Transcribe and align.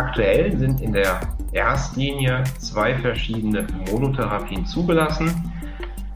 Aktuell 0.00 0.56
sind 0.56 0.80
in 0.80 0.94
der 0.94 1.20
Erstlinie 1.52 2.42
zwei 2.58 2.94
verschiedene 2.94 3.66
Monotherapien 3.90 4.64
zugelassen. 4.64 5.52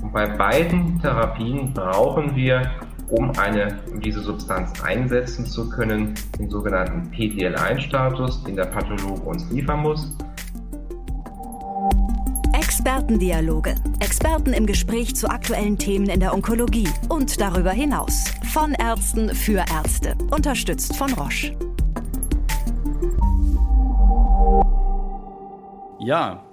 Und 0.00 0.10
bei 0.10 0.26
beiden 0.26 0.98
Therapien 1.02 1.74
brauchen 1.74 2.34
wir, 2.34 2.62
um, 3.10 3.30
eine, 3.32 3.80
diese 4.02 4.22
Substanz 4.22 4.82
einsetzen 4.82 5.44
zu 5.44 5.68
können, 5.68 6.14
den 6.38 6.48
sogenannten 6.48 7.14
PDL1-Status, 7.14 8.44
den 8.44 8.56
der 8.56 8.64
Pathologe 8.64 9.20
uns 9.20 9.50
liefern 9.50 9.80
muss. 9.80 10.16
Expertendialoge. 12.54 13.74
Experten 14.00 14.54
im 14.54 14.64
Gespräch 14.64 15.14
zu 15.14 15.28
aktuellen 15.28 15.76
Themen 15.76 16.08
in 16.08 16.20
der 16.20 16.32
Onkologie 16.32 16.88
und 17.10 17.38
darüber 17.38 17.72
hinaus. 17.72 18.24
Von 18.50 18.72
Ärzten 18.72 19.28
für 19.34 19.62
Ärzte. 19.70 20.16
Unterstützt 20.30 20.96
von 20.96 21.12
Roche. 21.12 21.54
Ja, 26.04 26.44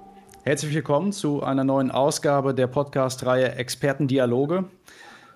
herzlich 0.44 0.74
willkommen 0.74 1.12
zu 1.12 1.44
einer 1.44 1.66
neuen 1.66 1.92
Ausgabe 1.92 2.54
der 2.54 2.68
Podcast-Reihe 2.68 3.56
Expertendialoge, 3.56 4.64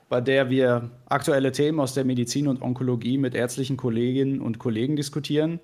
bei 0.07 0.21
der 0.21 0.49
wir 0.49 0.89
aktuelle 1.09 1.51
Themen 1.51 1.81
aus 1.81 1.95
der 1.95 2.05
Medizin 2.05 2.47
und 2.47 2.61
Onkologie 2.61 3.17
mit 3.17 3.35
ärztlichen 3.35 3.75
Kolleginnen 3.75 4.39
und 4.39 4.57
Kollegen 4.57 4.95
diskutieren. 4.95 5.59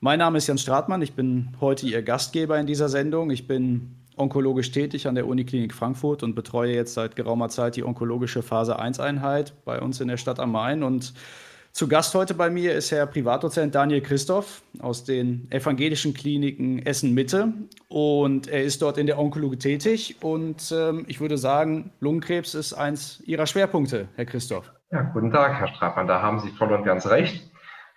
Mein 0.00 0.18
Name 0.18 0.36
ist 0.36 0.48
Jan 0.48 0.58
Stratmann, 0.58 1.00
ich 1.00 1.14
bin 1.14 1.56
heute 1.62 1.86
Ihr 1.86 2.02
Gastgeber 2.02 2.60
in 2.60 2.66
dieser 2.66 2.90
Sendung. 2.90 3.30
Ich 3.30 3.46
bin 3.46 3.96
onkologisch 4.18 4.70
tätig 4.70 5.06
an 5.06 5.14
der 5.14 5.26
Uniklinik 5.26 5.72
Frankfurt 5.72 6.22
und 6.22 6.34
betreue 6.34 6.74
jetzt 6.74 6.92
seit 6.92 7.16
geraumer 7.16 7.48
Zeit 7.48 7.76
die 7.76 7.84
onkologische 7.84 8.42
Phase 8.42 8.78
1 8.78 9.00
Einheit 9.00 9.54
bei 9.64 9.80
uns 9.80 9.98
in 10.02 10.08
der 10.08 10.18
Stadt 10.18 10.40
am 10.40 10.52
Main 10.52 10.82
und 10.82 11.14
zu 11.78 11.86
Gast 11.86 12.12
heute 12.16 12.34
bei 12.34 12.50
mir 12.50 12.74
ist 12.74 12.90
Herr 12.90 13.06
Privatdozent 13.06 13.72
Daniel 13.72 14.00
Christoph 14.00 14.62
aus 14.80 15.04
den 15.04 15.46
evangelischen 15.52 16.12
Kliniken 16.12 16.84
Essen-Mitte. 16.84 17.52
Und 17.88 18.48
er 18.48 18.64
ist 18.64 18.82
dort 18.82 18.98
in 18.98 19.06
der 19.06 19.16
Onkologie 19.16 19.58
tätig. 19.58 20.16
Und 20.20 20.74
ähm, 20.76 21.04
ich 21.06 21.20
würde 21.20 21.38
sagen, 21.38 21.92
Lungenkrebs 22.00 22.56
ist 22.56 22.72
eins 22.72 23.22
Ihrer 23.26 23.46
Schwerpunkte, 23.46 24.08
Herr 24.16 24.24
Christoph. 24.24 24.72
Ja, 24.90 25.02
guten 25.02 25.30
Tag, 25.30 25.60
Herr 25.60 25.68
Straßmann. 25.68 26.08
Da 26.08 26.20
haben 26.20 26.40
Sie 26.40 26.48
voll 26.48 26.72
und 26.72 26.82
ganz 26.82 27.06
recht. 27.06 27.48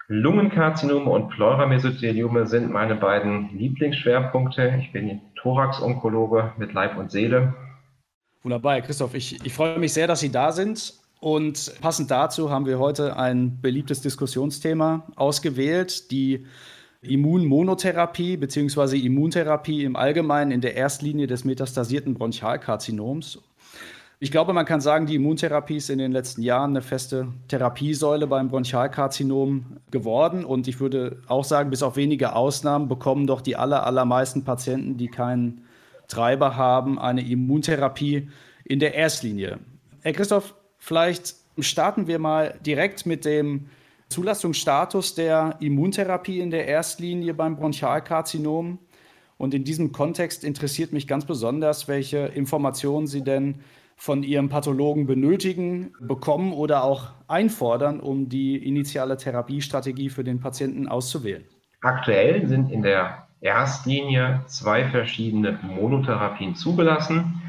Lungenkarzinome 0.09 1.09
und 1.09 1.29
Pleuramesotheliome 1.29 2.45
sind 2.45 2.69
meine 2.69 2.93
beiden 2.93 3.49
Lieblingsschwerpunkte. 3.57 4.75
Ich 4.79 4.93
bin 4.93 5.21
Thorax-Onkologe 5.41 6.53
mit 6.57 6.71
Leib 6.73 6.99
und 6.99 7.09
Seele. 7.09 7.55
Wunderbar, 8.43 8.75
Herr 8.75 8.81
Christoph. 8.83 9.15
Ich, 9.15 9.43
ich 9.43 9.53
freue 9.55 9.79
mich 9.79 9.91
sehr, 9.91 10.05
dass 10.05 10.19
Sie 10.19 10.31
da 10.31 10.51
sind. 10.51 11.00
Und 11.21 11.73
passend 11.81 12.09
dazu 12.09 12.49
haben 12.49 12.65
wir 12.65 12.79
heute 12.79 13.15
ein 13.15 13.61
beliebtes 13.61 14.01
Diskussionsthema 14.01 15.05
ausgewählt, 15.15 16.09
die 16.09 16.47
Immunmonotherapie 17.03 18.37
bzw. 18.37 18.97
Immuntherapie 18.97 19.83
im 19.83 19.95
Allgemeinen 19.95 20.49
in 20.49 20.61
der 20.61 20.75
Erstlinie 20.75 21.27
des 21.27 21.45
metastasierten 21.45 22.15
Bronchialkarzinoms. 22.15 23.39
Ich 24.19 24.31
glaube, 24.31 24.53
man 24.53 24.65
kann 24.65 24.81
sagen, 24.81 25.05
die 25.05 25.13
Immuntherapie 25.13 25.77
ist 25.77 25.91
in 25.91 25.99
den 25.99 26.11
letzten 26.11 26.41
Jahren 26.41 26.71
eine 26.71 26.81
feste 26.81 27.27
Therapiesäule 27.49 28.25
beim 28.25 28.49
Bronchialkarzinom 28.49 29.77
geworden. 29.91 30.43
Und 30.43 30.67
ich 30.67 30.79
würde 30.79 31.21
auch 31.27 31.43
sagen, 31.43 31.69
bis 31.69 31.83
auf 31.83 31.97
wenige 31.97 32.35
Ausnahmen 32.35 32.87
bekommen 32.87 33.27
doch 33.27 33.41
die 33.41 33.55
aller, 33.55 33.85
allermeisten 33.85 34.43
Patienten, 34.43 34.97
die 34.97 35.07
keinen 35.07 35.65
Treiber 36.07 36.57
haben, 36.57 36.97
eine 36.97 37.21
Immuntherapie 37.21 38.27
in 38.63 38.79
der 38.79 38.95
Erstlinie. 38.95 39.59
Herr 40.01 40.13
Christoph, 40.13 40.55
Vielleicht 40.83 41.35
starten 41.59 42.07
wir 42.07 42.17
mal 42.17 42.59
direkt 42.65 43.05
mit 43.05 43.23
dem 43.23 43.67
Zulassungsstatus 44.09 45.13
der 45.13 45.57
Immuntherapie 45.59 46.39
in 46.39 46.49
der 46.49 46.67
Erstlinie 46.67 47.35
beim 47.35 47.55
Bronchialkarzinom. 47.55 48.79
Und 49.37 49.53
in 49.53 49.63
diesem 49.63 49.91
Kontext 49.91 50.43
interessiert 50.43 50.91
mich 50.91 51.07
ganz 51.07 51.25
besonders, 51.25 51.87
welche 51.87 52.17
Informationen 52.17 53.05
Sie 53.05 53.23
denn 53.23 53.59
von 53.95 54.23
Ihrem 54.23 54.49
Pathologen 54.49 55.05
benötigen, 55.05 55.93
bekommen 55.99 56.51
oder 56.51 56.83
auch 56.83 57.11
einfordern, 57.27 57.99
um 57.99 58.27
die 58.27 58.57
initiale 58.57 59.17
Therapiestrategie 59.17 60.09
für 60.09 60.23
den 60.23 60.39
Patienten 60.39 60.87
auszuwählen. 60.87 61.43
Aktuell 61.81 62.47
sind 62.47 62.71
in 62.71 62.81
der 62.81 63.27
Erstlinie 63.39 64.41
zwei 64.47 64.85
verschiedene 64.85 65.59
Monotherapien 65.61 66.55
zugelassen. 66.55 67.39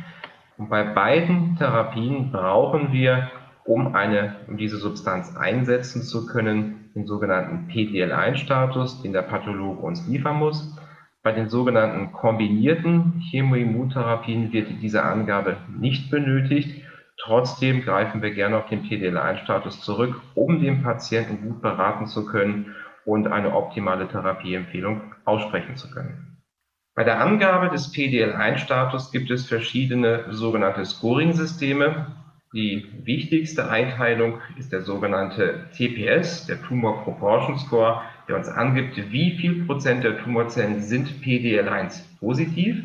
Und 0.59 0.69
bei 0.69 0.85
beiden 0.85 1.57
Therapien 1.57 2.31
brauchen 2.31 2.93
wir, 2.93 3.31
um, 3.65 3.95
eine, 3.95 4.37
um 4.49 4.57
diese 4.57 4.77
Substanz 4.77 5.37
einsetzen 5.37 6.03
zu 6.03 6.27
können, 6.27 6.91
den 6.95 7.07
sogenannten 7.07 7.71
PDL1-Status, 7.71 9.03
den 9.03 9.13
der 9.13 9.23
Pathologe 9.23 9.81
uns 9.81 10.07
liefern 10.07 10.37
muss. 10.37 10.77
Bei 11.23 11.33
den 11.33 11.49
sogenannten 11.49 12.13
kombinierten 12.13 13.23
Chemoimmuntherapien 13.31 14.53
wird 14.53 14.69
diese 14.83 15.05
Angabe 15.05 15.57
nicht 15.79 16.11
benötigt. 16.11 16.85
Trotzdem 17.19 17.83
greifen 17.83 18.21
wir 18.21 18.33
gerne 18.33 18.57
auf 18.57 18.67
den 18.67 18.83
PDL1-Status 18.83 19.81
zurück, 19.81 20.21
um 20.35 20.61
den 20.61 20.83
Patienten 20.83 21.47
gut 21.47 21.63
beraten 21.63 22.07
zu 22.07 22.27
können 22.27 22.75
und 23.05 23.29
eine 23.29 23.55
optimale 23.55 24.09
Therapieempfehlung 24.09 25.15
aussprechen 25.25 25.77
zu 25.77 25.91
können. 25.91 26.32
Bei 26.95 27.05
der 27.05 27.23
Angabe 27.23 27.71
des 27.71 27.91
PDL1-Status 27.95 29.13
gibt 29.13 29.31
es 29.31 29.47
verschiedene 29.47 30.27
sogenannte 30.29 30.85
Scoring-Systeme. 30.85 32.15
Die 32.53 32.87
wichtigste 33.05 33.71
Einteilung 33.71 34.43
ist 34.59 34.73
der 34.73 34.83
sogenannte 34.83 35.71
TPS, 35.75 36.45
der 36.45 36.61
Tumor 36.61 37.03
Proportion 37.03 37.59
Score, 37.59 38.03
der 38.29 38.37
uns 38.37 38.47
angibt, 38.47 39.11
wie 39.11 39.39
viel 39.39 39.65
Prozent 39.65 40.05
der 40.05 40.19
Tumorzellen 40.19 40.83
sind 40.83 41.09
PDL1 41.25 42.03
positiv. 42.21 42.77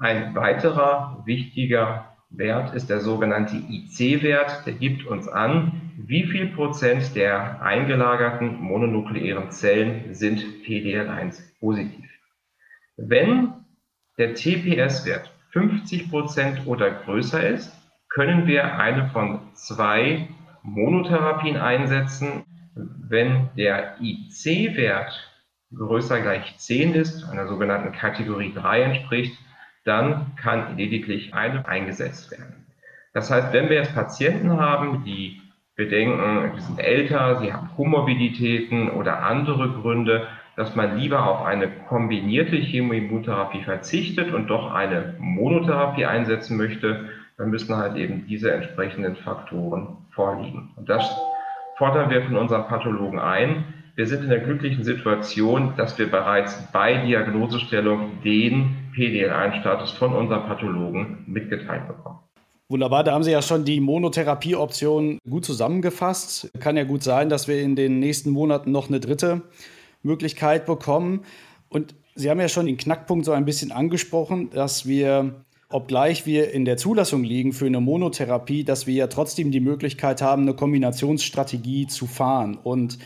Ein 0.00 0.34
weiterer 0.34 1.22
wichtiger 1.24 2.16
Wert 2.30 2.74
ist 2.74 2.90
der 2.90 2.98
sogenannte 2.98 3.54
IC-Wert, 3.54 4.66
der 4.66 4.72
gibt 4.72 5.06
uns 5.06 5.28
an, 5.28 5.92
wie 5.96 6.24
viel 6.24 6.48
Prozent 6.48 7.14
der 7.14 7.62
eingelagerten 7.62 8.60
mononukleären 8.60 9.52
Zellen 9.52 10.12
sind 10.12 10.44
PDL1 10.66 11.40
positiv. 11.60 12.11
Wenn 12.96 13.52
der 14.18 14.34
TPS-Wert 14.34 15.30
50% 15.52 16.66
oder 16.66 16.90
größer 16.90 17.46
ist, 17.46 17.72
können 18.08 18.46
wir 18.46 18.78
eine 18.78 19.08
von 19.08 19.40
zwei 19.54 20.28
Monotherapien 20.62 21.56
einsetzen. 21.56 22.44
Wenn 22.74 23.48
der 23.56 23.96
IC-Wert 24.00 25.28
größer 25.74 26.20
gleich 26.20 26.56
10 26.58 26.94
ist, 26.94 27.24
einer 27.28 27.46
sogenannten 27.46 27.92
Kategorie 27.92 28.52
3 28.54 28.82
entspricht, 28.82 29.36
dann 29.84 30.34
kann 30.36 30.76
lediglich 30.76 31.34
eine 31.34 31.66
eingesetzt 31.66 32.30
werden. 32.30 32.66
Das 33.14 33.30
heißt, 33.30 33.52
wenn 33.52 33.68
wir 33.68 33.76
jetzt 33.76 33.94
Patienten 33.94 34.52
haben, 34.58 35.04
die 35.04 35.40
bedenken, 35.74 36.52
die 36.56 36.60
sind 36.60 36.78
älter, 36.78 37.40
sie 37.40 37.52
haben 37.52 37.70
Komorbiditäten 37.74 38.90
oder 38.90 39.22
andere 39.22 39.70
Gründe, 39.70 40.28
dass 40.56 40.74
man 40.74 40.98
lieber 40.98 41.26
auf 41.26 41.44
eine 41.44 41.68
kombinierte 41.88 42.56
Chemoimmuntherapie 42.56 43.62
verzichtet 43.62 44.32
und 44.32 44.48
doch 44.48 44.72
eine 44.72 45.14
Monotherapie 45.18 46.04
einsetzen 46.04 46.56
möchte, 46.56 47.08
dann 47.38 47.50
müssen 47.50 47.76
halt 47.76 47.96
eben 47.96 48.26
diese 48.26 48.52
entsprechenden 48.52 49.16
Faktoren 49.16 49.96
vorliegen. 50.10 50.70
Und 50.76 50.88
das 50.88 51.10
fordern 51.78 52.10
wir 52.10 52.22
von 52.22 52.36
unseren 52.36 52.66
Pathologen 52.66 53.18
ein. 53.18 53.64
Wir 53.94 54.06
sind 54.06 54.24
in 54.24 54.30
der 54.30 54.40
glücklichen 54.40 54.84
Situation, 54.84 55.74
dass 55.76 55.98
wir 55.98 56.10
bereits 56.10 56.70
bei 56.72 56.98
Diagnosestellung 56.98 58.22
den 58.22 58.76
PDL1-Status 58.94 59.92
von 59.92 60.14
unseren 60.14 60.46
Pathologen 60.46 61.24
mitgeteilt 61.26 61.88
bekommen. 61.88 62.18
Wunderbar, 62.68 63.04
da 63.04 63.12
haben 63.12 63.22
Sie 63.22 63.32
ja 63.32 63.42
schon 63.42 63.66
die 63.66 63.80
Monotherapie-Option 63.80 65.18
gut 65.28 65.44
zusammengefasst. 65.44 66.50
Kann 66.58 66.76
ja 66.76 66.84
gut 66.84 67.02
sein, 67.02 67.28
dass 67.28 67.48
wir 67.48 67.60
in 67.60 67.76
den 67.76 67.98
nächsten 67.98 68.30
Monaten 68.30 68.72
noch 68.72 68.88
eine 68.88 68.98
dritte 68.98 69.42
Möglichkeit 70.02 70.66
bekommen. 70.66 71.24
Und 71.68 71.94
Sie 72.14 72.28
haben 72.28 72.40
ja 72.40 72.48
schon 72.48 72.66
den 72.66 72.76
Knackpunkt 72.76 73.24
so 73.24 73.32
ein 73.32 73.44
bisschen 73.44 73.72
angesprochen, 73.72 74.50
dass 74.50 74.86
wir, 74.86 75.34
obgleich 75.70 76.26
wir 76.26 76.52
in 76.52 76.64
der 76.64 76.76
Zulassung 76.76 77.24
liegen 77.24 77.52
für 77.52 77.66
eine 77.66 77.80
Monotherapie, 77.80 78.64
dass 78.64 78.86
wir 78.86 78.94
ja 78.94 79.06
trotzdem 79.06 79.50
die 79.50 79.60
Möglichkeit 79.60 80.20
haben, 80.20 80.42
eine 80.42 80.54
Kombinationsstrategie 80.54 81.86
zu 81.86 82.06
fahren. 82.06 82.58
Und 82.62 82.98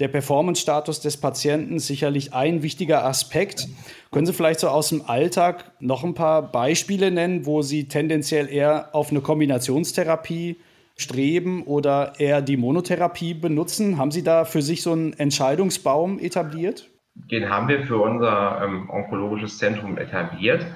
der 0.00 0.08
Performance-Status 0.08 1.00
des 1.00 1.18
Patienten 1.18 1.76
ist 1.76 1.86
sicherlich 1.86 2.32
ein 2.32 2.62
wichtiger 2.62 3.04
Aspekt. 3.04 3.68
Können 4.10 4.26
Sie 4.26 4.32
vielleicht 4.32 4.60
so 4.60 4.68
aus 4.68 4.88
dem 4.88 5.02
Alltag 5.06 5.72
noch 5.78 6.04
ein 6.04 6.14
paar 6.14 6.42
Beispiele 6.42 7.10
nennen, 7.10 7.46
wo 7.46 7.62
Sie 7.62 7.84
tendenziell 7.84 8.48
eher 8.48 8.94
auf 8.94 9.10
eine 9.10 9.20
Kombinationstherapie 9.20 10.56
streben 10.96 11.62
oder 11.64 12.14
eher 12.18 12.42
die 12.42 12.56
Monotherapie 12.56 13.34
benutzen? 13.34 13.98
Haben 13.98 14.10
Sie 14.10 14.22
da 14.22 14.44
für 14.44 14.62
sich 14.62 14.82
so 14.82 14.92
einen 14.92 15.12
Entscheidungsbaum 15.12 16.18
etabliert? 16.18 16.88
Den 17.14 17.48
haben 17.48 17.68
wir 17.68 17.84
für 17.86 17.98
unser 17.98 18.62
ähm, 18.62 18.88
onkologisches 18.90 19.58
Zentrum 19.58 19.98
etabliert. 19.98 20.66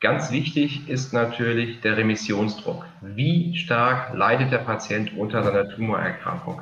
Ganz 0.00 0.30
wichtig 0.30 0.88
ist 0.88 1.12
natürlich 1.12 1.80
der 1.80 1.96
Remissionsdruck. 1.96 2.84
Wie 3.00 3.56
stark 3.56 4.14
leidet 4.14 4.52
der 4.52 4.58
Patient 4.58 5.16
unter 5.16 5.42
seiner 5.42 5.68
Tumorerkrankung? 5.68 6.60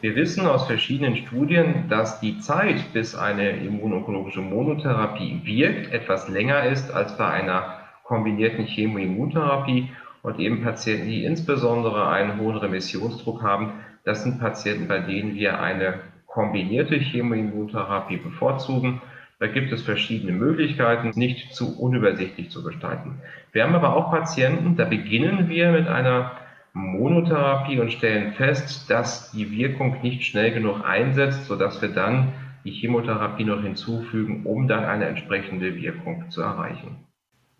Wir 0.00 0.14
wissen 0.14 0.46
aus 0.46 0.68
verschiedenen 0.68 1.16
Studien, 1.16 1.88
dass 1.88 2.20
die 2.20 2.38
Zeit, 2.38 2.92
bis 2.92 3.16
eine 3.16 3.50
immunonkologische 3.50 4.40
Monotherapie 4.40 5.40
wirkt, 5.42 5.92
etwas 5.92 6.28
länger 6.28 6.66
ist 6.66 6.92
als 6.92 7.16
bei 7.16 7.26
einer 7.26 7.78
kombinierten 8.04 8.64
Chemoimmuntherapie 8.64 9.90
und 10.28 10.38
eben 10.38 10.62
Patienten, 10.62 11.08
die 11.08 11.24
insbesondere 11.24 12.08
einen 12.08 12.38
hohen 12.38 12.58
Remissionsdruck 12.58 13.42
haben, 13.42 13.72
das 14.04 14.24
sind 14.24 14.38
Patienten, 14.38 14.86
bei 14.86 14.98
denen 14.98 15.34
wir 15.34 15.58
eine 15.58 16.00
kombinierte 16.26 16.96
Chemoimmuntherapie 16.96 18.18
bevorzugen. 18.18 19.00
Da 19.40 19.46
gibt 19.46 19.72
es 19.72 19.82
verschiedene 19.82 20.32
Möglichkeiten, 20.32 21.12
nicht 21.14 21.54
zu 21.54 21.80
unübersichtlich 21.80 22.50
zu 22.50 22.62
gestalten. 22.62 23.22
Wir 23.52 23.64
haben 23.64 23.74
aber 23.74 23.96
auch 23.96 24.10
Patienten, 24.10 24.76
da 24.76 24.84
beginnen 24.84 25.48
wir 25.48 25.72
mit 25.72 25.88
einer 25.88 26.32
Monotherapie 26.74 27.80
und 27.80 27.90
stellen 27.90 28.32
fest, 28.32 28.90
dass 28.90 29.32
die 29.32 29.50
Wirkung 29.50 29.96
nicht 30.02 30.24
schnell 30.24 30.52
genug 30.52 30.84
einsetzt, 30.84 31.46
sodass 31.46 31.80
wir 31.80 31.88
dann 31.88 32.34
die 32.64 32.72
Chemotherapie 32.72 33.44
noch 33.44 33.62
hinzufügen, 33.62 34.44
um 34.44 34.68
dann 34.68 34.84
eine 34.84 35.06
entsprechende 35.06 35.74
Wirkung 35.74 36.28
zu 36.28 36.42
erreichen. 36.42 37.07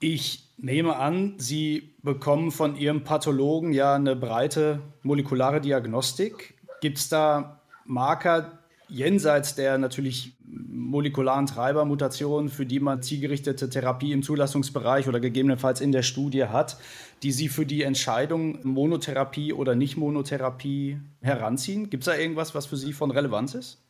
Ich 0.00 0.44
nehme 0.56 0.96
an, 0.96 1.34
Sie 1.38 1.94
bekommen 2.02 2.50
von 2.50 2.76
Ihrem 2.76 3.04
Pathologen 3.04 3.72
ja 3.72 3.94
eine 3.94 4.16
breite 4.16 4.80
molekulare 5.02 5.60
Diagnostik. 5.60 6.54
Gibt 6.80 6.98
es 6.98 7.08
da 7.08 7.60
Marker 7.84 8.58
jenseits 8.88 9.54
der 9.54 9.76
natürlich 9.78 10.32
molekularen 10.46 11.46
Treibermutationen, 11.46 12.48
für 12.48 12.64
die 12.64 12.80
man 12.80 13.02
zielgerichtete 13.02 13.68
Therapie 13.68 14.12
im 14.12 14.22
Zulassungsbereich 14.22 15.08
oder 15.08 15.20
gegebenenfalls 15.20 15.80
in 15.80 15.92
der 15.92 16.02
Studie 16.02 16.44
hat, 16.44 16.78
die 17.22 17.32
Sie 17.32 17.48
für 17.48 17.66
die 17.66 17.82
Entscheidung 17.82 18.60
Monotherapie 18.62 19.52
oder 19.52 19.74
Nicht-Monotherapie 19.74 21.00
heranziehen? 21.20 21.90
Gibt 21.90 22.06
es 22.06 22.06
da 22.06 22.18
irgendwas, 22.18 22.54
was 22.54 22.66
für 22.66 22.76
Sie 22.76 22.92
von 22.92 23.10
Relevanz 23.10 23.54
ist? 23.54 23.82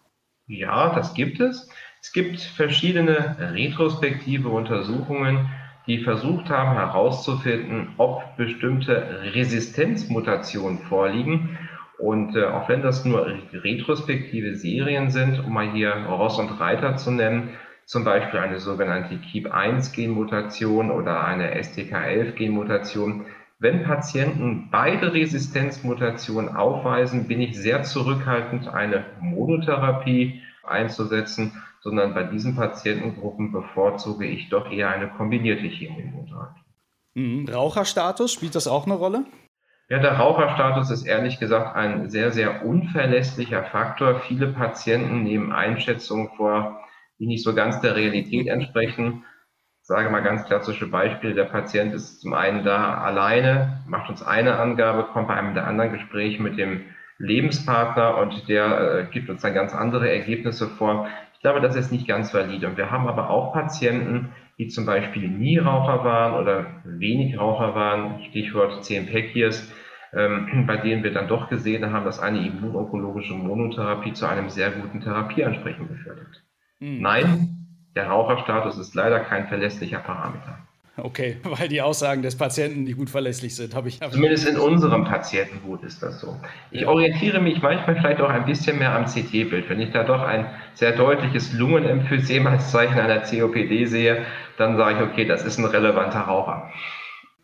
Ja, 0.46 0.94
das 0.94 1.14
gibt 1.14 1.40
es. 1.40 1.68
Es 2.00 2.12
gibt 2.12 2.40
verschiedene 2.40 3.36
retrospektive 3.38 4.48
Untersuchungen, 4.48 5.48
die 5.88 6.04
versucht 6.04 6.50
haben 6.50 6.74
herauszufinden, 6.74 7.94
ob 7.96 8.36
bestimmte 8.36 9.22
Resistenzmutationen 9.34 10.80
vorliegen. 10.80 11.58
Und 11.98 12.36
äh, 12.36 12.44
auch 12.44 12.68
wenn 12.68 12.82
das 12.82 13.04
nur 13.04 13.26
retrospektive 13.52 14.54
Serien 14.54 15.10
sind, 15.10 15.42
um 15.44 15.52
mal 15.52 15.72
hier 15.72 15.90
Ross 16.08 16.38
und 16.38 16.60
Reiter 16.60 16.96
zu 16.96 17.10
nennen, 17.10 17.56
zum 17.86 18.04
Beispiel 18.04 18.38
eine 18.38 18.60
sogenannte 18.60 19.14
KEEP1-Genmutation 19.14 20.90
oder 20.90 21.24
eine 21.24 21.58
STK11-Genmutation. 21.58 23.24
Wenn 23.58 23.82
Patienten 23.82 24.68
beide 24.70 25.14
Resistenzmutationen 25.14 26.54
aufweisen, 26.54 27.26
bin 27.26 27.40
ich 27.40 27.56
sehr 27.56 27.82
zurückhaltend, 27.82 28.68
eine 28.68 29.06
Monotherapie 29.20 30.42
einzusetzen, 30.64 31.52
sondern 31.80 32.14
bei 32.14 32.24
diesen 32.24 32.56
Patientengruppen 32.56 33.52
bevorzuge 33.52 34.26
ich 34.26 34.48
doch 34.48 34.70
eher 34.70 34.90
eine 34.90 35.08
kombinierte 35.08 35.66
Chemoimmuntherapie. 35.66 36.60
Mhm. 37.14 37.48
Raucherstatus, 37.48 38.32
spielt 38.32 38.54
das 38.54 38.68
auch 38.68 38.86
eine 38.86 38.94
Rolle? 38.94 39.24
Ja, 39.90 39.98
der 40.00 40.18
Raucherstatus 40.18 40.90
ist 40.90 41.06
ehrlich 41.06 41.40
gesagt 41.40 41.74
ein 41.74 42.10
sehr, 42.10 42.30
sehr 42.30 42.64
unverlässlicher 42.64 43.64
Faktor. 43.64 44.20
Viele 44.20 44.48
Patienten 44.48 45.22
nehmen 45.22 45.50
Einschätzungen 45.50 46.28
vor, 46.36 46.84
die 47.18 47.26
nicht 47.26 47.42
so 47.42 47.54
ganz 47.54 47.80
der 47.80 47.96
Realität 47.96 48.46
entsprechen. 48.48 49.24
Ich 49.80 49.86
sage 49.88 50.10
mal 50.10 50.22
ganz 50.22 50.44
klassische 50.44 50.86
Beispiele. 50.86 51.34
Der 51.34 51.44
Patient 51.44 51.94
ist 51.94 52.20
zum 52.20 52.34
einen 52.34 52.64
da 52.64 52.98
alleine, 52.98 53.82
macht 53.86 54.10
uns 54.10 54.22
eine 54.22 54.58
Angabe, 54.58 55.04
kommt 55.04 55.28
bei 55.28 55.34
einem 55.34 55.54
der 55.54 55.66
anderen 55.66 55.92
Gespräch 55.92 56.38
mit 56.38 56.58
dem 56.58 56.84
Lebenspartner 57.16 58.18
und 58.18 58.48
der 58.48 58.66
äh, 58.80 59.06
gibt 59.10 59.30
uns 59.30 59.40
dann 59.40 59.54
ganz 59.54 59.74
andere 59.74 60.12
Ergebnisse 60.12 60.68
vor. 60.68 61.08
Ich 61.38 61.42
glaube, 61.42 61.60
das 61.60 61.76
ist 61.76 61.92
nicht 61.92 62.08
ganz 62.08 62.34
valide. 62.34 62.66
Und 62.66 62.76
wir 62.76 62.90
haben 62.90 63.06
aber 63.06 63.30
auch 63.30 63.52
Patienten, 63.52 64.30
die 64.58 64.66
zum 64.66 64.86
Beispiel 64.86 65.28
nie 65.28 65.58
Raucher 65.58 66.04
waren 66.04 66.34
oder 66.34 66.82
wenig 66.84 67.38
Raucher 67.38 67.76
waren, 67.76 68.24
Stichwort 68.24 68.84
10 68.84 69.06
Packiers, 69.06 69.72
ähm, 70.12 70.64
bei 70.66 70.78
denen 70.78 71.04
wir 71.04 71.12
dann 71.12 71.28
doch 71.28 71.48
gesehen 71.48 71.92
haben, 71.92 72.04
dass 72.04 72.18
eine 72.18 72.44
immunonkologische 72.44 73.34
Monotherapie 73.34 74.14
zu 74.14 74.26
einem 74.26 74.48
sehr 74.48 74.72
guten 74.72 75.00
Therapieansprechen 75.00 75.86
geführt 75.86 76.18
hat. 76.18 76.42
Mhm. 76.80 77.02
Nein, 77.02 77.48
der 77.94 78.08
Raucherstatus 78.08 78.76
ist 78.76 78.96
leider 78.96 79.20
kein 79.20 79.46
verlässlicher 79.46 80.00
Parameter. 80.00 80.67
Okay, 81.02 81.36
weil 81.44 81.68
die 81.68 81.80
Aussagen 81.80 82.22
des 82.22 82.36
Patienten 82.36 82.84
nicht 82.84 82.96
gut 82.96 83.10
verlässlich 83.10 83.54
sind, 83.54 83.74
habe 83.74 83.88
ich. 83.88 84.00
Zumindest 84.10 84.48
in 84.48 84.56
unserem 84.56 85.04
Patientengut 85.04 85.82
ist 85.84 86.02
das 86.02 86.20
so. 86.20 86.36
Ich 86.70 86.82
ja. 86.82 86.88
orientiere 86.88 87.40
mich 87.40 87.62
manchmal 87.62 87.96
vielleicht 87.96 88.20
auch 88.20 88.30
ein 88.30 88.44
bisschen 88.44 88.78
mehr 88.78 88.94
am 88.94 89.06
CT-Bild. 89.06 89.68
Wenn 89.68 89.80
ich 89.80 89.90
da 89.90 90.04
doch 90.04 90.22
ein 90.22 90.46
sehr 90.74 90.92
deutliches 90.92 91.52
Lungenemphysem 91.52 92.46
als 92.46 92.70
Zeichen 92.70 92.98
einer 92.98 93.20
COPD 93.20 93.86
sehe, 93.86 94.24
dann 94.56 94.76
sage 94.76 94.96
ich, 94.96 95.10
okay, 95.10 95.24
das 95.24 95.44
ist 95.44 95.58
ein 95.58 95.64
relevanter 95.64 96.20
Raucher. 96.20 96.70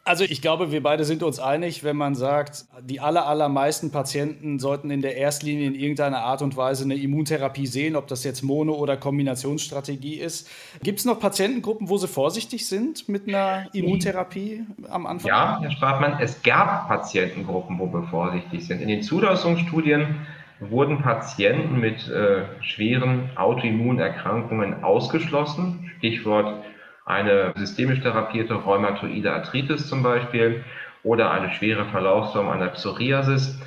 Also 0.06 0.24
ich 0.24 0.42
glaube, 0.42 0.70
wir 0.70 0.82
beide 0.82 1.04
sind 1.04 1.22
uns 1.22 1.38
einig, 1.38 1.82
wenn 1.82 1.96
man 1.96 2.14
sagt, 2.14 2.66
die 2.82 3.00
aller, 3.00 3.26
allermeisten 3.26 3.90
Patienten 3.90 4.58
sollten 4.58 4.90
in 4.90 5.00
der 5.00 5.16
Erstlinie 5.16 5.66
in 5.66 5.74
irgendeiner 5.74 6.18
Art 6.18 6.42
und 6.42 6.58
Weise 6.58 6.84
eine 6.84 6.94
Immuntherapie 6.94 7.66
sehen, 7.66 7.96
ob 7.96 8.06
das 8.06 8.22
jetzt 8.22 8.42
Mono- 8.42 8.74
oder 8.74 8.98
Kombinationsstrategie 8.98 10.16
ist. 10.16 10.50
Gibt 10.82 10.98
es 10.98 11.06
noch 11.06 11.18
Patientengruppen, 11.18 11.88
wo 11.88 11.96
sie 11.96 12.06
vorsichtig 12.06 12.68
sind 12.68 13.08
mit 13.08 13.26
einer 13.26 13.66
Immuntherapie 13.72 14.66
am 14.90 15.06
Anfang? 15.06 15.26
Ja, 15.26 15.58
Herr 15.62 15.70
Strafmann, 15.70 16.18
es 16.20 16.42
gab 16.42 16.86
Patientengruppen, 16.86 17.78
wo 17.78 17.90
wir 17.90 18.02
vorsichtig 18.08 18.66
sind. 18.66 18.82
In 18.82 18.88
den 18.88 19.02
Zulassungsstudien 19.02 20.26
wurden 20.60 21.00
Patienten 21.00 21.80
mit 21.80 22.08
äh, 22.08 22.44
schweren 22.60 23.30
Autoimmunerkrankungen 23.36 24.84
ausgeschlossen. 24.84 25.90
Stichwort 25.96 26.62
eine 27.04 27.52
systemisch 27.56 28.00
therapierte 28.00 28.54
rheumatoide 28.54 29.32
Arthritis 29.32 29.88
zum 29.88 30.02
Beispiel 30.02 30.64
oder 31.02 31.30
eine 31.30 31.50
schwere 31.50 31.84
Verlaufsform 31.86 32.48
einer 32.48 32.68
Psoriasis. 32.68 33.60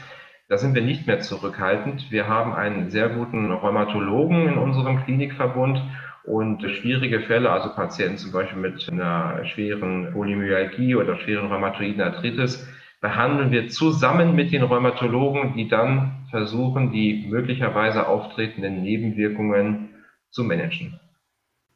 Da 0.50 0.58
sind 0.58 0.76
wir 0.76 0.82
nicht 0.82 1.08
mehr 1.08 1.20
zurückhaltend. 1.20 2.10
Wir 2.10 2.28
haben 2.28 2.54
einen 2.54 2.90
sehr 2.90 3.10
guten 3.10 3.52
Rheumatologen 3.52 4.48
in 4.48 4.58
unserem 4.58 5.04
Klinikverbund 5.04 5.82
und 6.24 6.62
schwierige 6.72 7.22
Fälle, 7.22 7.52
also 7.52 7.70
Patienten 7.74 8.18
zum 8.18 8.32
Beispiel 8.32 8.60
mit 8.60 8.90
einer 8.92 9.46
schweren 9.46 10.12
Polymyalgie 10.14 10.96
oder 10.96 11.18
schweren 11.18 11.48
rheumatoiden 11.48 12.02
Arthritis, 12.02 12.68
behandeln 13.02 13.52
wir 13.52 13.68
zusammen 13.70 14.36
mit 14.36 14.52
den 14.52 14.64
Rheumatologen, 14.64 15.54
die 15.54 15.68
dann 15.68 16.26
versuchen, 16.32 16.92
die 16.92 17.28
möglicherweise 17.30 18.08
auftretenden 18.08 18.82
Nebenwirkungen 18.82 19.90
zu 20.32 20.44
managen. 20.44 21.00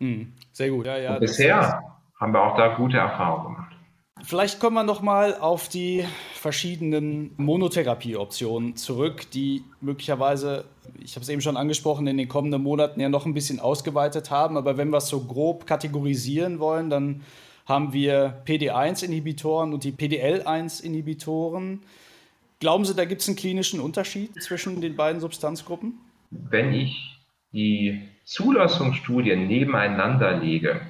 Hm, 0.01 0.34
sehr 0.51 0.72
gut. 0.72 0.88
Ja, 0.88 0.98
ja, 0.98 1.20
bisher 1.20 1.84
haben 2.20 2.34
wir 2.34 2.41
auch 2.41 2.58
da 2.58 2.75
gute 2.75 2.98
Erfahrungen 2.98 3.55
gemacht. 3.55 3.75
Vielleicht 4.24 4.60
kommen 4.60 4.75
wir 4.75 4.84
nochmal 4.84 5.36
auf 5.36 5.67
die 5.67 6.05
verschiedenen 6.34 7.31
Monotherapie-Optionen 7.38 8.75
zurück, 8.75 9.29
die 9.31 9.63
möglicherweise, 9.79 10.65
ich 11.00 11.15
habe 11.15 11.24
es 11.24 11.29
eben 11.29 11.41
schon 11.41 11.58
angesprochen, 11.58 12.05
in 12.08 12.17
den 12.17 12.27
kommenden 12.27 12.62
Monaten 12.62 13.00
ja 13.00 13.10
noch 13.10 13.25
ein 13.25 13.34
bisschen 13.34 13.60
ausgeweitet 13.60 14.29
haben. 14.29 14.58
Aber 14.58 14.77
wenn 14.77 14.89
wir 14.89 14.98
es 14.98 15.08
so 15.08 15.22
grob 15.22 15.65
kategorisieren 15.65 16.60
wollen, 16.60 16.89
dann 16.89 17.22
haben 17.65 17.93
wir 17.93 18.43
PD1-Inhibitoren 18.46 19.74
und 19.74 19.84
die 19.84 19.91
PDL1-Inhibitoren. 19.91 21.81
Glauben 22.60 22.86
Sie, 22.86 22.96
da 22.96 23.05
gibt 23.05 23.22
es 23.22 23.27
einen 23.27 23.38
klinischen 23.38 23.79
Unterschied 23.79 24.41
zwischen 24.41 24.81
den 24.81 24.96
beiden 24.96 25.20
Substanzgruppen? 25.20 25.93
Wenn 26.29 26.74
ich 26.74 27.11
die 27.51 28.08
Zulassungsstudien 28.25 29.48
nebeneinander 29.48 30.38
lege, 30.38 30.81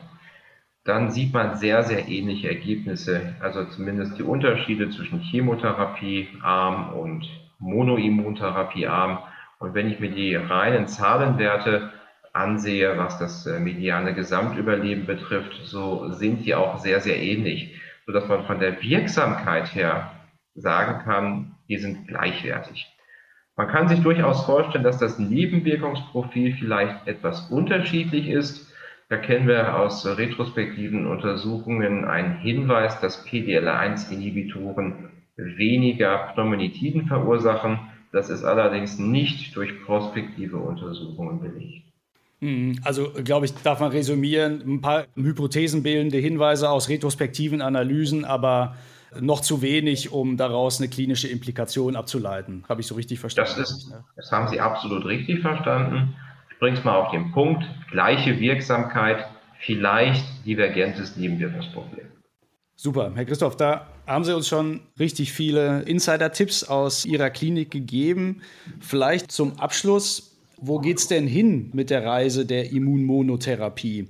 dann 0.83 1.11
sieht 1.11 1.33
man 1.33 1.55
sehr, 1.55 1.83
sehr 1.83 2.07
ähnliche 2.07 2.49
Ergebnisse. 2.49 3.35
Also 3.39 3.65
zumindest 3.65 4.17
die 4.17 4.23
Unterschiede 4.23 4.89
zwischen 4.89 5.19
Chemotherapiearm 5.19 6.93
und 6.93 7.29
Monoimmuntherapiearm. 7.59 9.19
Und 9.59 9.73
wenn 9.75 9.91
ich 9.91 9.99
mir 9.99 10.09
die 10.09 10.35
reinen 10.35 10.87
Zahlenwerte 10.87 11.91
ansehe, 12.33 12.97
was 12.97 13.19
das 13.19 13.45
äh, 13.45 13.59
mediane 13.59 14.13
Gesamtüberleben 14.13 15.05
betrifft, 15.05 15.53
so 15.65 16.11
sind 16.13 16.45
die 16.45 16.55
auch 16.55 16.79
sehr, 16.79 17.01
sehr 17.01 17.21
ähnlich, 17.21 17.79
sodass 18.05 18.27
man 18.27 18.45
von 18.45 18.59
der 18.59 18.81
Wirksamkeit 18.81 19.75
her 19.75 20.11
sagen 20.55 21.03
kann, 21.03 21.55
die 21.67 21.77
sind 21.77 22.07
gleichwertig. 22.07 22.87
Man 23.61 23.69
kann 23.69 23.87
sich 23.87 23.99
durchaus 23.99 24.43
vorstellen, 24.45 24.83
dass 24.83 24.97
das 24.97 25.19
Nebenwirkungsprofil 25.19 26.55
vielleicht 26.57 27.05
etwas 27.05 27.41
unterschiedlich 27.51 28.27
ist. 28.27 28.73
Da 29.07 29.17
kennen 29.17 29.47
wir 29.47 29.77
aus 29.77 30.03
retrospektiven 30.03 31.05
Untersuchungen 31.05 32.03
einen 32.05 32.39
Hinweis, 32.39 32.99
dass 33.01 33.23
PDL1-Inhibitoren 33.23 35.11
weniger 35.37 36.31
Pneumonitiden 36.33 37.05
verursachen. 37.05 37.77
Das 38.11 38.31
ist 38.31 38.43
allerdings 38.43 38.97
nicht 38.97 39.55
durch 39.55 39.83
prospektive 39.85 40.57
Untersuchungen 40.57 41.39
belegt. 41.39 41.83
Hm, 42.39 42.79
also, 42.83 43.11
glaube 43.23 43.45
ich, 43.45 43.53
darf 43.61 43.79
man 43.79 43.91
resümieren, 43.91 44.63
ein 44.65 44.81
paar 44.81 45.05
hypothesenbildende 45.15 46.17
Hinweise 46.17 46.67
aus 46.67 46.89
retrospektiven 46.89 47.61
Analysen, 47.61 48.25
aber 48.25 48.75
noch 49.19 49.41
zu 49.41 49.61
wenig, 49.61 50.11
um 50.11 50.37
daraus 50.37 50.79
eine 50.79 50.89
klinische 50.89 51.27
Implikation 51.27 51.95
abzuleiten. 51.95 52.63
Habe 52.69 52.81
ich 52.81 52.87
so 52.87 52.95
richtig 52.95 53.19
verstanden? 53.19 53.53
Das, 53.57 53.71
ist, 53.71 53.93
das 54.15 54.31
haben 54.31 54.47
Sie 54.47 54.59
absolut 54.59 55.05
richtig 55.05 55.41
verstanden. 55.41 56.15
Ich 56.51 56.59
bringe 56.59 56.77
es 56.77 56.83
mal 56.83 56.95
auf 56.95 57.11
den 57.11 57.31
Punkt. 57.31 57.63
Gleiche 57.91 58.39
Wirksamkeit, 58.39 59.25
vielleicht 59.59 60.23
divergentes 60.45 61.17
Nebenwirkungsproblem. 61.17 62.07
Super, 62.75 63.11
Herr 63.13 63.25
Christoph, 63.25 63.57
da 63.57 63.87
haben 64.07 64.23
Sie 64.23 64.35
uns 64.35 64.47
schon 64.47 64.81
richtig 64.97 65.33
viele 65.33 65.81
Insider-Tipps 65.83 66.63
aus 66.63 67.05
Ihrer 67.05 67.29
Klinik 67.29 67.69
gegeben. 67.69 68.41
Vielleicht 68.79 69.31
zum 69.31 69.59
Abschluss, 69.59 70.35
wo 70.57 70.79
geht 70.79 70.97
es 70.97 71.07
denn 71.07 71.27
hin 71.27 71.69
mit 71.73 71.89
der 71.89 72.05
Reise 72.05 72.45
der 72.45 72.71
Immunmonotherapie? 72.71 74.09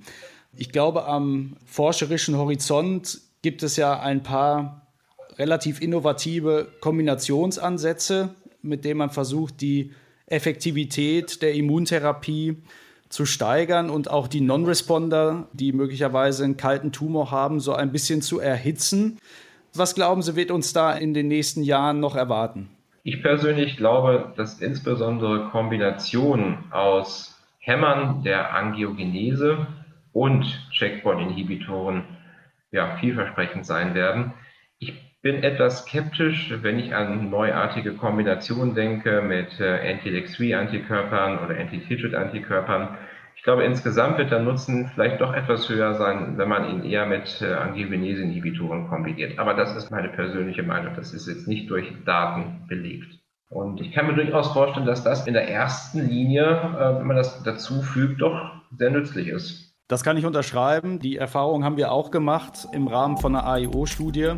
Ich 0.55 0.71
glaube, 0.71 1.05
am 1.05 1.57
forscherischen 1.65 2.37
Horizont 2.37 3.19
gibt 3.41 3.63
es 3.63 3.75
ja 3.75 3.99
ein 3.99 4.23
paar 4.23 4.80
relativ 5.41 5.81
innovative 5.81 6.67
Kombinationsansätze, 6.81 8.35
mit 8.61 8.85
denen 8.85 8.99
man 8.99 9.09
versucht, 9.09 9.59
die 9.59 9.91
Effektivität 10.27 11.41
der 11.41 11.55
Immuntherapie 11.55 12.57
zu 13.09 13.25
steigern 13.25 13.89
und 13.89 14.09
auch 14.09 14.27
die 14.27 14.39
Non-Responder, 14.39 15.47
die 15.51 15.73
möglicherweise 15.73 16.43
einen 16.43 16.57
kalten 16.57 16.91
Tumor 16.91 17.31
haben, 17.31 17.59
so 17.59 17.73
ein 17.73 17.91
bisschen 17.91 18.21
zu 18.21 18.39
erhitzen. 18.39 19.17
Was 19.73 19.95
glauben 19.95 20.21
Sie, 20.21 20.35
wird 20.35 20.51
uns 20.51 20.73
da 20.73 20.93
in 20.93 21.15
den 21.15 21.27
nächsten 21.27 21.63
Jahren 21.63 21.99
noch 21.99 22.15
erwarten? 22.15 22.69
Ich 23.03 23.23
persönlich 23.23 23.77
glaube, 23.77 24.31
dass 24.37 24.61
insbesondere 24.61 25.49
Kombinationen 25.49 26.71
aus 26.71 27.35
Hämmern 27.57 28.21
der 28.23 28.53
Angiogenese 28.53 29.65
und 30.13 30.45
Checkpoint-Inhibitoren 30.71 32.03
ja, 32.71 32.95
vielversprechend 32.97 33.65
sein 33.65 33.95
werden. 33.95 34.33
Ich 34.77 34.93
bin 35.21 35.43
etwas 35.43 35.85
skeptisch, 35.85 36.53
wenn 36.61 36.79
ich 36.79 36.95
an 36.95 37.29
neuartige 37.29 37.93
Kombinationen 37.93 38.73
denke 38.73 39.21
mit 39.21 39.59
äh, 39.59 39.91
Anti-LEX-3-Antikörpern 39.93 41.45
oder 41.45 41.59
Anti-TIGIT-Antikörpern. 41.59 42.97
Ich 43.35 43.43
glaube, 43.43 43.63
insgesamt 43.63 44.17
wird 44.17 44.31
der 44.31 44.39
Nutzen 44.39 44.89
vielleicht 44.93 45.21
doch 45.21 45.33
etwas 45.33 45.69
höher 45.69 45.93
sein, 45.95 46.37
wenn 46.37 46.49
man 46.49 46.69
ihn 46.69 46.83
eher 46.83 47.05
mit 47.05 47.41
äh, 47.41 47.53
Angiogenese-Inhibitoren 47.53 48.87
kombiniert. 48.87 49.37
Aber 49.37 49.53
das 49.53 49.75
ist 49.75 49.91
meine 49.91 50.09
persönliche 50.09 50.63
Meinung. 50.63 50.95
Das 50.95 51.13
ist 51.13 51.27
jetzt 51.27 51.47
nicht 51.47 51.69
durch 51.69 51.91
Daten 52.05 52.65
belegt. 52.67 53.19
Und 53.49 53.81
ich 53.81 53.91
kann 53.91 54.07
mir 54.07 54.15
durchaus 54.15 54.53
vorstellen, 54.53 54.85
dass 54.85 55.03
das 55.03 55.27
in 55.27 55.33
der 55.33 55.49
ersten 55.49 56.07
Linie, 56.07 56.45
äh, 56.45 56.99
wenn 56.99 57.07
man 57.07 57.17
das 57.17 57.43
dazu 57.43 57.81
fügt, 57.81 58.21
doch 58.21 58.53
sehr 58.71 58.89
nützlich 58.89 59.27
ist. 59.27 59.70
Das 59.91 60.05
kann 60.05 60.15
ich 60.15 60.25
unterschreiben. 60.25 60.99
Die 60.99 61.17
Erfahrung 61.17 61.65
haben 61.65 61.75
wir 61.75 61.91
auch 61.91 62.11
gemacht 62.11 62.65
im 62.71 62.87
Rahmen 62.87 63.17
von 63.17 63.35
einer 63.35 63.45
AIO-Studie. 63.45 64.35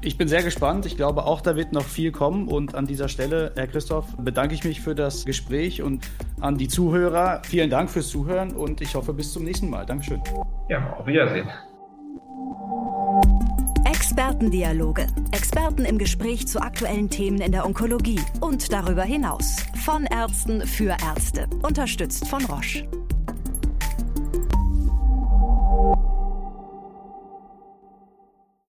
Ich 0.00 0.18
bin 0.18 0.26
sehr 0.26 0.42
gespannt. 0.42 0.86
Ich 0.86 0.96
glaube 0.96 1.24
auch, 1.24 1.40
da 1.40 1.54
wird 1.54 1.72
noch 1.72 1.84
viel 1.84 2.10
kommen. 2.10 2.48
Und 2.48 2.74
an 2.74 2.84
dieser 2.84 3.08
Stelle, 3.08 3.52
Herr 3.54 3.68
Christoph, 3.68 4.06
bedanke 4.16 4.56
ich 4.56 4.64
mich 4.64 4.80
für 4.80 4.96
das 4.96 5.24
Gespräch 5.24 5.82
und 5.82 6.04
an 6.40 6.58
die 6.58 6.66
Zuhörer. 6.66 7.42
Vielen 7.44 7.70
Dank 7.70 7.90
fürs 7.90 8.08
Zuhören 8.08 8.56
und 8.56 8.80
ich 8.80 8.96
hoffe, 8.96 9.12
bis 9.12 9.32
zum 9.32 9.44
nächsten 9.44 9.70
Mal. 9.70 9.86
Dankeschön. 9.86 10.20
Ja, 10.68 10.96
auf 10.98 11.06
Wiedersehen. 11.06 11.48
Expertendialoge. 13.84 15.06
Experten 15.30 15.84
im 15.84 15.98
Gespräch 15.98 16.48
zu 16.48 16.60
aktuellen 16.60 17.08
Themen 17.08 17.40
in 17.40 17.52
der 17.52 17.64
Onkologie 17.64 18.18
und 18.40 18.72
darüber 18.72 19.04
hinaus. 19.04 19.58
Von 19.84 20.06
Ärzten 20.06 20.62
für 20.62 20.96
Ärzte. 21.00 21.46
Unterstützt 21.62 22.26
von 22.26 22.44
Roche. 22.46 22.88